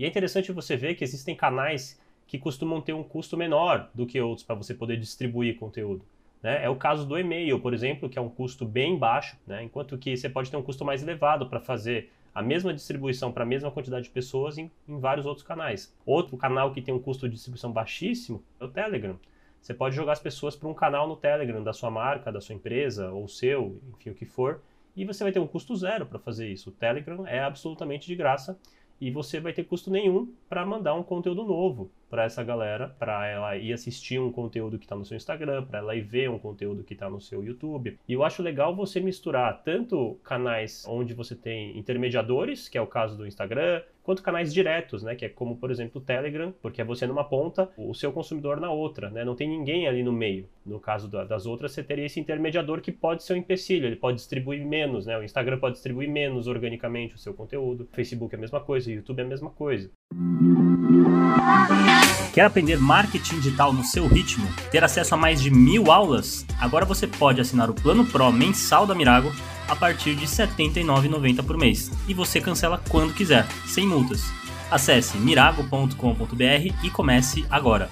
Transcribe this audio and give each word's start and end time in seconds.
E 0.00 0.04
é 0.06 0.08
interessante 0.08 0.50
você 0.50 0.78
ver 0.78 0.94
que 0.94 1.04
existem 1.04 1.36
canais 1.36 2.00
que 2.26 2.38
costumam 2.38 2.80
ter 2.80 2.94
um 2.94 3.02
custo 3.02 3.36
menor 3.36 3.90
do 3.92 4.06
que 4.06 4.18
outros 4.18 4.42
para 4.42 4.54
você 4.54 4.72
poder 4.72 4.96
distribuir 4.96 5.58
conteúdo. 5.58 6.02
Né? 6.42 6.64
É 6.64 6.70
o 6.70 6.76
caso 6.76 7.06
do 7.06 7.18
e-mail, 7.18 7.60
por 7.60 7.74
exemplo, 7.74 8.08
que 8.08 8.18
é 8.18 8.22
um 8.22 8.30
custo 8.30 8.64
bem 8.64 8.96
baixo, 8.96 9.36
né? 9.46 9.62
enquanto 9.62 9.98
que 9.98 10.16
você 10.16 10.26
pode 10.26 10.50
ter 10.50 10.56
um 10.56 10.62
custo 10.62 10.86
mais 10.86 11.02
elevado 11.02 11.50
para 11.50 11.60
fazer 11.60 12.10
a 12.34 12.40
mesma 12.40 12.72
distribuição 12.72 13.30
para 13.30 13.42
a 13.42 13.46
mesma 13.46 13.70
quantidade 13.70 14.04
de 14.04 14.10
pessoas 14.10 14.56
em, 14.56 14.70
em, 14.88 14.98
vários 14.98 15.26
outros 15.26 15.46
canais. 15.46 15.94
Outro 16.06 16.34
canal 16.38 16.72
que 16.72 16.80
tem 16.80 16.94
um 16.94 16.98
custo 16.98 17.28
de 17.28 17.34
distribuição 17.34 17.70
baixíssimo 17.70 18.42
é 18.58 18.64
o 18.64 18.68
Telegram. 18.68 19.20
Você 19.60 19.74
pode 19.74 19.94
jogar 19.94 20.12
as 20.12 20.20
pessoas 20.20 20.56
para 20.56 20.66
um 20.66 20.72
canal 20.72 21.06
no 21.06 21.16
Telegram 21.16 21.62
da 21.62 21.74
sua 21.74 21.90
marca, 21.90 22.32
da 22.32 22.40
sua 22.40 22.54
empresa 22.54 23.12
ou 23.12 23.28
seu, 23.28 23.78
enfim, 23.92 24.08
o 24.08 24.14
que 24.14 24.24
for, 24.24 24.62
e 24.96 25.04
você 25.04 25.22
vai 25.22 25.30
ter 25.30 25.40
um 25.40 25.46
custo 25.46 25.76
zero 25.76 26.06
para 26.06 26.18
fazer 26.18 26.48
isso. 26.48 26.70
O 26.70 26.72
Telegram 26.72 27.26
é 27.26 27.40
absolutamente 27.40 28.06
de 28.06 28.16
graça 28.16 28.58
e 29.00 29.10
você 29.10 29.40
vai 29.40 29.52
ter 29.52 29.64
custo 29.64 29.90
nenhum 29.90 30.32
para 30.48 30.66
mandar 30.66 30.94
um 30.94 31.02
conteúdo 31.02 31.44
novo 31.44 31.90
para 32.10 32.24
essa 32.24 32.42
galera, 32.42 32.88
para 32.98 33.28
ela 33.28 33.56
ir 33.56 33.72
assistir 33.72 34.18
um 34.18 34.32
conteúdo 34.32 34.78
que 34.78 34.84
está 34.84 34.96
no 34.96 35.04
seu 35.04 35.16
Instagram, 35.16 35.64
para 35.64 35.78
ela 35.78 35.94
ir 35.94 36.02
ver 36.02 36.28
um 36.28 36.38
conteúdo 36.38 36.82
que 36.82 36.92
está 36.92 37.08
no 37.08 37.20
seu 37.20 37.44
YouTube. 37.44 37.96
E 38.06 38.12
eu 38.12 38.24
acho 38.24 38.42
legal 38.42 38.74
você 38.74 39.00
misturar 39.00 39.62
tanto 39.62 40.18
canais 40.24 40.84
onde 40.88 41.14
você 41.14 41.36
tem 41.36 41.78
intermediadores, 41.78 42.68
que 42.68 42.76
é 42.76 42.82
o 42.82 42.86
caso 42.86 43.16
do 43.16 43.26
Instagram, 43.26 43.80
quanto 44.02 44.24
canais 44.24 44.52
diretos, 44.52 45.04
né, 45.04 45.14
que 45.14 45.24
é 45.24 45.28
como, 45.28 45.56
por 45.56 45.70
exemplo, 45.70 46.00
o 46.00 46.04
Telegram, 46.04 46.52
porque 46.60 46.80
é 46.80 46.84
você 46.84 47.06
numa 47.06 47.22
ponta, 47.22 47.70
o 47.76 47.94
seu 47.94 48.12
consumidor 48.12 48.60
na 48.60 48.70
outra, 48.72 49.08
né, 49.08 49.24
não 49.24 49.36
tem 49.36 49.48
ninguém 49.48 49.86
ali 49.86 50.02
no 50.02 50.12
meio. 50.12 50.48
No 50.70 50.78
caso 50.78 51.08
das 51.08 51.46
outras, 51.46 51.72
você 51.72 51.82
teria 51.82 52.06
esse 52.06 52.20
intermediador 52.20 52.80
que 52.80 52.92
pode 52.92 53.24
ser 53.24 53.32
um 53.32 53.36
empecilho, 53.38 53.86
ele 53.86 53.96
pode 53.96 54.18
distribuir 54.18 54.64
menos, 54.64 55.04
né, 55.04 55.18
o 55.18 55.24
Instagram 55.24 55.58
pode 55.58 55.74
distribuir 55.74 56.08
menos 56.08 56.46
organicamente 56.46 57.16
o 57.16 57.18
seu 57.18 57.34
conteúdo, 57.34 57.82
o 57.82 57.88
Facebook 57.92 58.32
é 58.32 58.38
a 58.38 58.40
mesma 58.40 58.60
coisa, 58.60 58.88
o 58.88 58.92
YouTube 58.92 59.18
é 59.18 59.24
a 59.24 59.26
mesma 59.26 59.50
coisa. 59.50 59.90
Quer 62.32 62.42
aprender 62.42 62.76
marketing 62.76 63.40
digital 63.40 63.72
no 63.72 63.82
seu 63.82 64.06
ritmo? 64.06 64.46
Ter 64.70 64.84
acesso 64.84 65.12
a 65.12 65.18
mais 65.18 65.42
de 65.42 65.50
mil 65.50 65.90
aulas? 65.90 66.46
Agora 66.60 66.84
você 66.84 67.08
pode 67.08 67.40
assinar 67.40 67.68
o 67.68 67.74
Plano 67.74 68.06
Pro 68.06 68.30
mensal 68.30 68.86
da 68.86 68.94
Mirago 68.94 69.32
a 69.68 69.74
partir 69.74 70.14
de 70.14 70.24
R$ 70.24 70.30
79,90 70.30 71.44
por 71.44 71.58
mês. 71.58 71.90
E 72.06 72.14
você 72.14 72.40
cancela 72.40 72.80
quando 72.88 73.12
quiser, 73.12 73.44
sem 73.66 73.88
multas. 73.88 74.22
Acesse 74.70 75.18
mirago.com.br 75.18 76.84
e 76.84 76.90
comece 76.90 77.44
agora. 77.50 77.90